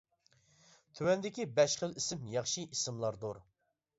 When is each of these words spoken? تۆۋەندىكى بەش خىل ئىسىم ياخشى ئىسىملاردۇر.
تۆۋەندىكى 0.99 1.45
بەش 1.59 1.77
خىل 1.83 1.93
ئىسىم 2.01 2.25
ياخشى 2.37 2.65
ئىسىملاردۇر. 2.69 3.43